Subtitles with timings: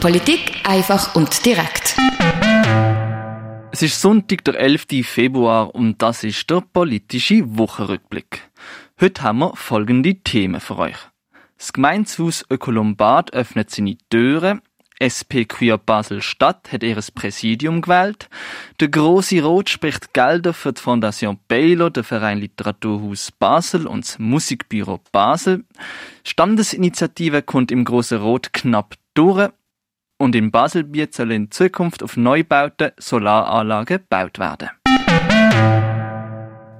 [0.00, 1.96] Politik einfach und direkt.
[3.72, 4.86] Es ist Sonntag, der 11.
[5.02, 8.48] Februar und das ist der politische Wochenrückblick.
[9.00, 10.96] Heute haben wir folgende Themen für euch.
[11.58, 14.62] Das Gemeindehaus Ökolombard öffnet seine Türen.
[14.98, 18.28] SP Queer Basel Stadt hat ihr Präsidium gewählt.
[18.80, 24.18] Der Große Rot spricht Gelder für die Fondation Baylor, der Verein Literaturhaus Basel und das
[24.18, 25.64] Musikbüro Basel.
[26.24, 29.50] Standesinitiative kommt im Großen Rot knapp durch.
[30.20, 34.70] Und in Baselbiet soll in Zukunft auf Neubauten Solaranlagen gebaut werden.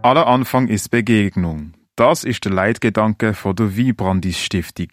[0.03, 1.78] Aller Anfang ist Begegnung.
[1.99, 4.87] Das ist der Leitgedanke von der Wiebrandis Stiftung.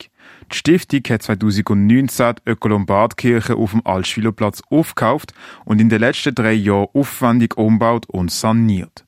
[0.51, 6.53] Die Stiftung hat 2019 die Ökolombardkirche auf dem Altschwilerplatz aufgekauft und in den letzten drei
[6.53, 9.05] Jahren aufwendig umbaut und saniert.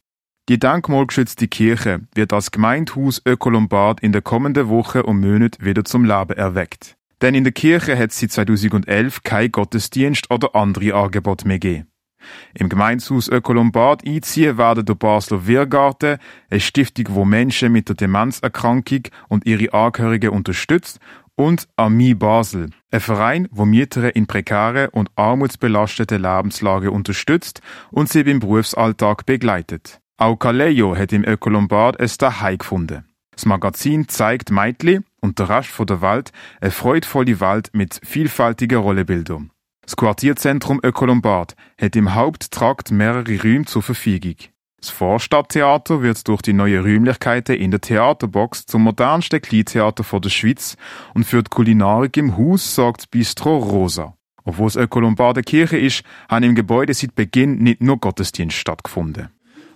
[0.47, 6.05] Die denkmalgeschützte Kirche wird als Gemeindehaus Ökolombard in den kommenden Wochen und Monaten wieder zum
[6.05, 6.97] Leben erweckt.
[7.23, 11.87] Denn in der Kirche hat seit 2011 kein Gottesdienst oder andere Angebote mehr gegeben.
[12.53, 16.17] Im Gemeinshaus Ökolombard einziehen werden der Basler Wirgarten,
[16.49, 20.99] eine Stiftung, wo Menschen mit der Demenzerkrankung und ihre Angehörigen unterstützt,
[21.37, 27.61] und Ami Basel, ein Verein, wo Mieter in prekären und armutsbelasteten Lebenslagen unterstützt
[27.91, 29.99] und sie beim Berufsalltag begleitet.
[30.17, 33.05] Auch Caleio hat im Ökolombard es daheim gefunden.
[33.31, 39.51] Das Magazin zeigt Meitli und der Rest der Welt eine freudvolle Welt mit vielfältigen Rollenbildern.
[39.87, 44.35] Das Quartierzentrum Ökolombard hat im Haupttrakt mehrere Räume zur Verfügung.
[44.81, 50.75] Das Vorstadttheater wird durch die neuen Räumlichkeiten in der Theaterbox zum modernsten Kleintheater der Schweiz
[51.13, 54.17] und für die Kulinarik im Haus sorgt Bistro Rosa.
[54.43, 59.29] Obwohl es Ökolombarde Kirche ist, haben im Gebäude seit Beginn nicht nur Gottesdienst stattgefunden.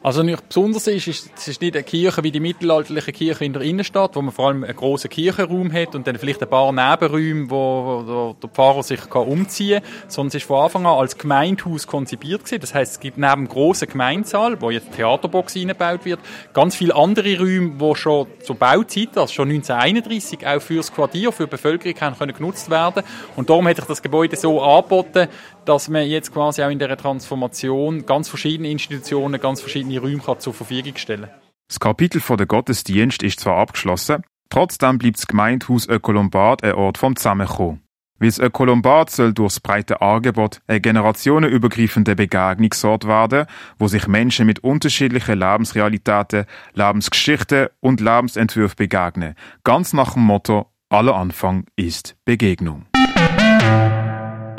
[0.03, 3.53] Also nicht besonders ist, ist, es ist nicht eine Kirche wie die mittelalterliche Kirche in
[3.53, 6.71] der Innenstadt, wo man vor allem einen grossen Kirchenraum hat und dann vielleicht ein paar
[6.71, 10.97] Nebenräume, wo, wo der Pfarrer sich kann umziehen kann, sondern es ist von Anfang an
[10.97, 12.61] als Gemeindehaus konzipiert gewesen.
[12.61, 16.19] Das heißt, es gibt neben dem grossen Gemeindesaal, wo jetzt Theaterbox eingebaut wird,
[16.51, 21.43] ganz viele andere Räume, die schon zur Bauzeit, also schon 1931, auch fürs Quartier, für
[21.43, 23.03] die Bevölkerung haben können genutzt werden.
[23.35, 25.27] Und darum hätte ich das Gebäude so angeboten,
[25.65, 30.39] dass man jetzt quasi auch in der Transformation ganz verschiedene Institutionen, ganz verschiedene Räume kann
[30.39, 31.29] zur Verfügung stellen
[31.67, 36.97] Das Kapitel von der Gottesdienst ist zwar abgeschlossen, trotzdem bleibt das Gemeindehaus Ökolombard ein Ort
[36.97, 37.81] vom Zusammenkommen.
[38.19, 43.47] Weil das Ökolombard soll durch das breite Angebot eine generationenübergreifende Begegnungsort werden,
[43.79, 49.33] wo sich Menschen mit unterschiedlichen Lebensrealitäten, Lebensgeschichten und Lebensentwürfen begegnen.
[49.63, 52.90] Ganz nach dem Motto, aller Anfang ist Begegnung.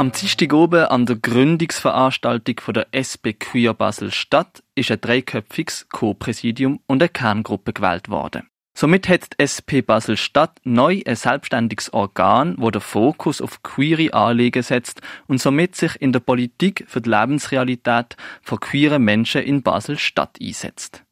[0.03, 6.81] Am Dienstag oben an der Gründungsveranstaltung der SP Queer Basel Stadt ist ein dreiköpfiges Co-Präsidium
[6.89, 8.49] und eine Kerngruppe gewählt worden.
[8.77, 14.13] Somit hat die SP Basel Stadt neu ein selbstständiges Organ, wo der Fokus auf queere
[14.13, 19.63] Anliegen setzt und somit sich in der Politik für die Lebensrealität von queeren Menschen in
[19.63, 21.05] Basel Stadt einsetzt.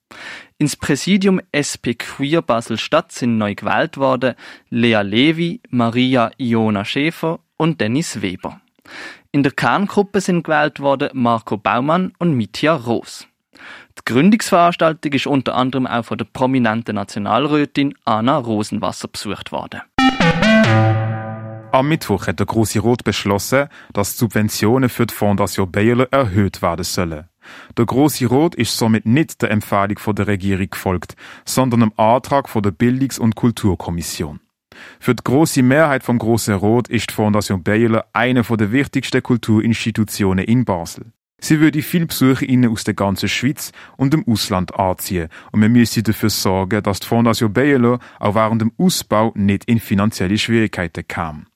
[0.58, 4.34] Ins Präsidium SP Queer Basel Stadt sind neu gewählt worden
[4.68, 8.60] Lea Levi, Maria Iona Schäfer und Dennis Weber.
[9.32, 13.26] In der Kerngruppe sind gewählt worden Marco Baumann und Mitya Roos.
[13.98, 19.82] Die Gründungsveranstaltung ist unter anderem auch von der prominenten Nationalrätin Anna Rosenwasser besucht worden.
[21.72, 26.84] Am Mittwoch hat der Große Rot beschlossen, dass Subventionen für die Fondation Bayerle erhöht werden
[26.84, 27.28] sollen.
[27.76, 31.14] Der Große Rot ist somit nicht der Empfehlung der Regierung gefolgt,
[31.44, 34.40] sondern dem Antrag der Bildungs- und Kulturkommission.
[34.98, 40.44] Für die große Mehrheit vom Großen Rot ist die Fondation Bayerler eine der wichtigsten Kulturinstitutionen
[40.44, 41.12] in Basel.
[41.40, 46.02] Sie würde viele BesucherInnen aus der ganzen Schweiz und dem Ausland anziehen und man müsse
[46.02, 51.46] dafür sorgen, dass die Fondation Bayerler auch während dem Ausbau nicht in finanzielle Schwierigkeiten kam.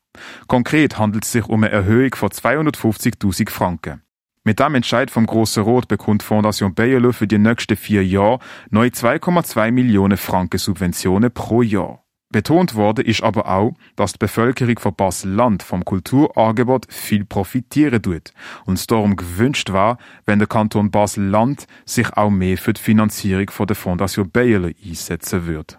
[0.47, 4.01] Konkret handelt es sich um eine Erhöhung von 250.000 Franken.
[4.45, 8.41] Mit dem Entscheid vom Grossen Rot bekommt Fondation Bayerler für die nächsten vier Jahre
[8.71, 12.04] neu 2,2 Millionen Franken Subventionen pro Jahr.
[12.35, 18.33] Betont worden ist aber auch, dass die Bevölkerung von Basel-Land vom Kulturangebot viel profitieren tut
[18.67, 23.51] und es darum gewünscht war, wenn der Kanton Basel-Land sich auch mehr für die Finanzierung
[23.51, 25.77] von der Fondation Bayerle einsetzen würde.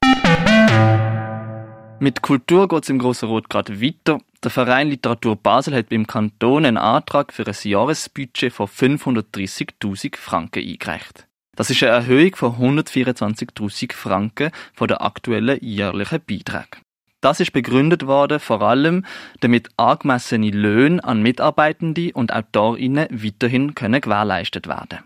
[2.00, 4.20] Mit Kultur geht es im Grossen Rot gerade weiter.
[4.42, 10.66] Der Verein Literatur Basel hat beim Kanton einen Antrag für ein Jahresbudget von 530.000 Franken
[10.66, 11.28] eingereicht.
[11.56, 16.82] Das ist eine Erhöhung von 124.000 Franken von der aktuellen jährlichen Beitrag.
[17.22, 19.06] Das ist begründet worden vor allem,
[19.40, 25.00] damit angemessene Löhne an Mitarbeitende und AutorInnen weiterhin können gewährleistet werden.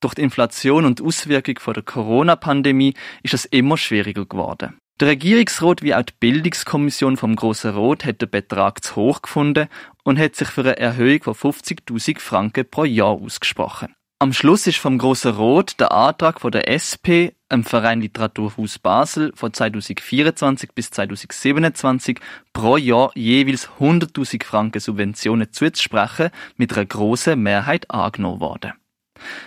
[0.00, 4.76] Durch die Inflation und Auswirkung von der Corona-Pandemie ist es immer schwieriger geworden.
[5.00, 9.68] Der Regierungsrat wie auch die Bildungskommission vom Grossen Rot hat den Betrag zu hoch gefunden
[10.04, 13.94] und hat sich für eine Erhöhung von 50.000 Franken pro Jahr ausgesprochen.
[14.22, 19.32] Am Schluss ist vom Grossen Rot der Antrag von der SP, im Verein Literaturhaus Basel
[19.34, 22.20] von 2024 bis 2027
[22.52, 28.74] pro Jahr jeweils 100.000 Franken Subventionen zuzusprechen, mit einer grossen Mehrheit angenommen worden.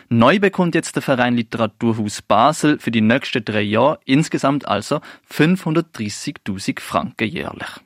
[0.10, 5.00] Neu bekommt jetzt der Verein Literaturhaus Basel für die nächsten drei Jahre insgesamt also
[5.32, 7.80] 530.000 Franken jährlich.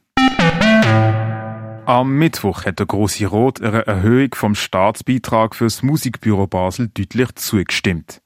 [1.90, 8.22] Am Mittwoch hat der Grosse Rot einer Erhöhung vom Staatsbeitrag fürs Musikbüro Basel deutlich zugestimmt.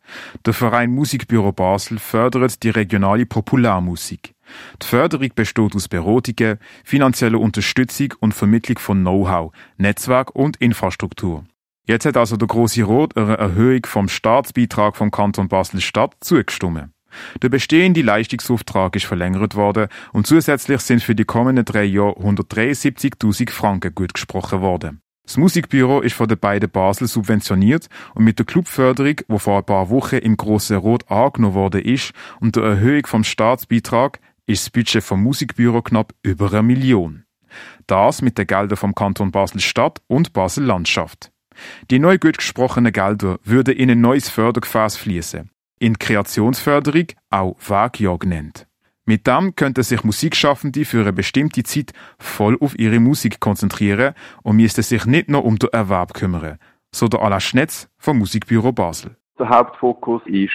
[0.45, 4.35] Der Verein Musikbüro Basel fördert die regionale Popularmusik.
[4.81, 11.45] Die Förderung besteht aus Beratungen, finanzieller Unterstützung und Vermittlung von Know-how, Netzwerk und Infrastruktur.
[11.87, 16.92] Jetzt hat also der Grosse Rot einer Erhöhung vom Staatsbeitrag vom Kanton Basel-Stadt zugestimmt.
[17.41, 23.49] Der bestehende Leistungsauftrag ist verlängert worden und zusätzlich sind für die kommenden drei Jahre 173.000
[23.49, 25.01] Franken gut gesprochen worden.
[25.25, 29.65] Das Musikbüro ist von den beiden Basel subventioniert und mit der Clubförderung, wo vor ein
[29.65, 32.11] paar Wochen im Grossen Rot angenommen worden ist,
[32.41, 37.23] und der Erhöhung vom Staatsbeitrag ist das Budget vom Musikbüro knapp über eine Million.
[37.87, 41.31] Das mit den Geldern vom Kanton Basel-Stadt und Basel-Landschaft.
[41.89, 45.52] Die neu gut gesprochenen Gelder würden in ein neues Fördergefäß fließen.
[45.79, 48.67] In Kreationsförderung, auch Wagjahr genannt.
[49.05, 54.55] Mit dem könnten sich Musikschaffende für eine bestimmte Zeit voll auf ihre Musik konzentrieren und
[54.55, 56.57] müssten sich nicht nur um den Erwerb kümmern,
[56.91, 59.17] so der Alain Schnetz vom Musikbüro Basel.
[59.37, 60.53] Der Hauptfokus ist,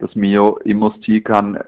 [0.00, 1.58] dass wir immer das Ziel haben,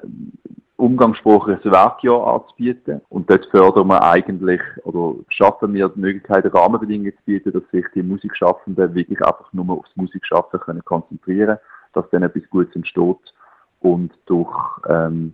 [0.77, 3.01] umgangssprachliches Werkjahr anzubieten.
[3.09, 7.85] Und dort fördern wir eigentlich oder schaffen wir die Möglichkeit, Rahmenbedingungen zu bieten, dass sich
[7.95, 11.57] die Musikschaffenden wirklich einfach nur aufs Musikschaffen können konzentrieren
[11.93, 13.33] dass dann etwas Gutes entsteht
[13.79, 14.55] und durch
[14.87, 15.33] ähm,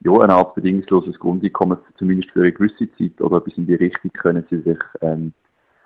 [0.00, 4.12] ja, eine Art bedingungsloses Grundeinkommen, zumindest für eine gewisse Zeit oder bis in die Richtung,
[4.12, 5.32] können sie sich, ähm,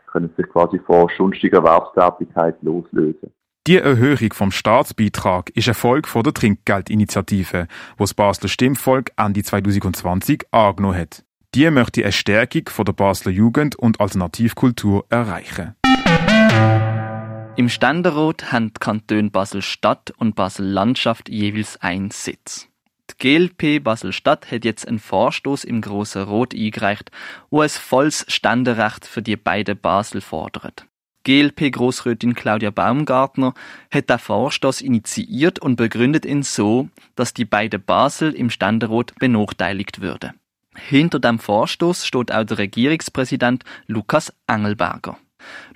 [0.07, 3.33] können sich quasi von schunstiger Erwerbstätigkeit loslösen.
[3.67, 7.67] Die Erhöhung vom Staatsbeitrag ist Erfolg von der Trinkgeldinitiative,
[7.97, 11.25] wo das Basler Stimmvolk Ende 2020 angenommen hat.
[11.55, 15.75] Die möchte eine Stärkung von der Basler Jugend und Alternativkultur erreichen.
[17.59, 22.69] Im Ständerat haben die Kantone Basel-Stadt und Basel-Landschaft jeweils einen Sitz.
[23.11, 27.11] Die GLP Basel-Stadt hat jetzt einen Vorstoß im Grossen Rot eingereicht,
[27.49, 30.85] wo es volles Ständerecht für die beiden Basel fordert.
[31.25, 33.55] GLP-Grossrätin Claudia Baumgartner
[33.91, 40.03] hat den Vorstoß initiiert und begründet ihn so, dass die beiden Basel im Ständerat benachteiligt
[40.03, 40.35] würden.
[40.75, 45.17] Hinter dem Vorstoß steht auch der Regierungspräsident Lukas Engelberger.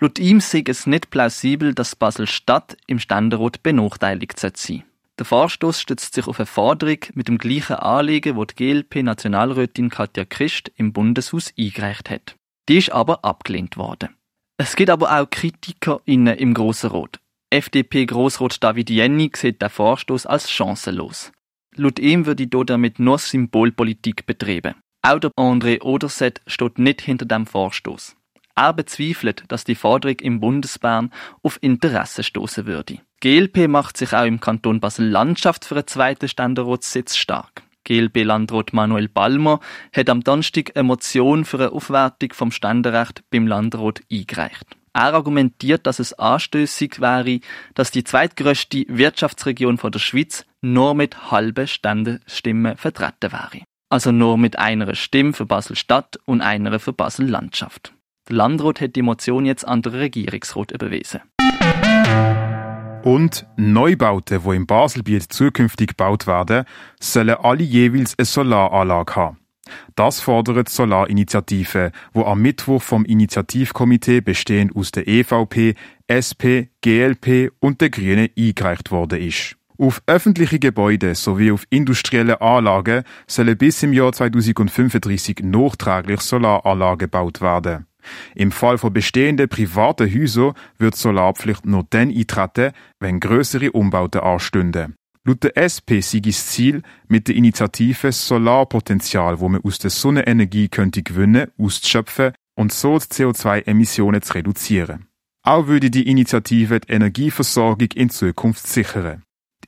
[0.00, 4.84] Laut ihm sei es nicht plausibel, dass Basel-Stadt im Ständerat benachteiligt sein
[5.18, 10.24] Der Vorstoß stützt sich auf eine Forderung mit dem gleichen Anliegen, wo die GLP-Nationalrätin Katja
[10.24, 12.36] Christ im Bundeshaus eingereicht hat.
[12.68, 14.16] Die ist aber abgelehnt worden.
[14.56, 17.18] Es gibt aber auch KritikerInnen im Grossen Rot.
[17.50, 21.32] FDP-Grossrot David Jenny sieht den Vorstoß als chancenlos.
[21.74, 24.74] Laut ihm würde damit nur Symbolpolitik betrieben.
[25.02, 28.16] Auch der André Oderset steht nicht hinter dem Vorstoß.
[28.60, 32.98] Er bezweifelt, dass die Forderung im Bundesbahn auf Interesse stoßen würde.
[33.20, 37.62] GLP macht sich auch im Kanton Basel-Landschaft für einen zweiten Ständeratssitz stark.
[37.84, 39.60] GLP-Landrat Manuel Balmer
[39.96, 44.76] hat am Donnerstag eine Motion für eine Aufwertung vom Ständerecht beim Landrat eingereicht.
[44.92, 47.40] Er argumentiert, dass es anstößig wäre,
[47.72, 53.64] dass die zweitgrößte Wirtschaftsregion von der Schweiz nur mit halben Ständestimmen vertreten wäre.
[53.88, 57.94] Also nur mit einer Stimme für Basel-Stadt und einer für Basel-Landschaft.
[58.32, 61.20] Landrat hat die Motion jetzt an den Regierungsrat überwiesen.
[63.02, 66.64] Und Neubauten, die im Baselbiet zukünftig gebaut werden,
[67.00, 69.38] sollen alle jeweils eine Solaranlage haben.
[69.94, 75.74] Das fordert die Solarinitiative, wo am Mittwoch vom Initiativkomitee bestehend aus der EVP,
[76.10, 79.56] SP, GLP und der Grünen eingereicht worden ist.
[79.78, 87.40] Auf öffentliche Gebäude sowie auf industrielle Anlagen sollen bis im Jahr 2035 nachträglich Solaranlagen gebaut
[87.40, 87.86] werden.
[88.34, 94.94] Im Fall von bestehenden privaten Häusern wird Solarpflicht nur dann eintreten, wenn größere Umbauten anstünden.
[95.24, 100.68] Laut der SP sei das Ziel, mit der Initiative Solarpotenzial, wo man aus der Sonnenenergie
[100.68, 105.06] könnte gewinnen, auszuschöpfen und so die CO2-Emissionen zu reduzieren.
[105.42, 109.22] Auch würde die Initiative die Energieversorgung in Zukunft sichern.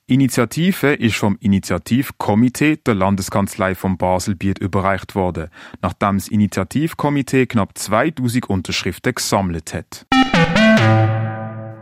[0.06, 5.48] Initiative ist vom Initiativkomitee der Landeskanzlei von Baselbiet überreicht worden,
[5.80, 10.06] nachdem das Initiativkomitee knapp 2000 Unterschriften gesammelt hat.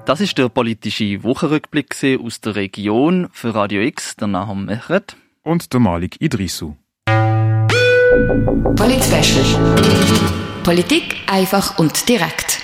[0.05, 5.73] Das ist der politische Wochenrückblick aus der Region für Radio X, der Nahum Mechert und
[5.73, 6.75] der Malik Idrisu.
[8.77, 9.03] Polit
[10.63, 12.61] Politik einfach und direkt.